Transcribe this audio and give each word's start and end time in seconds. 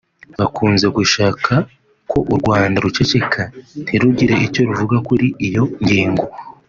bakunze 0.39 0.87
gushaka 0.97 1.53
ko 2.11 2.17
u 2.33 2.35
Rwanda 2.39 2.77
ruceceka 2.85 3.41
ntirugire 3.83 4.35
icyo 4.45 4.61
ruvuga 4.67 4.97
kuri 5.07 5.27
iyo 5.47 5.63
ngingo 5.83 6.25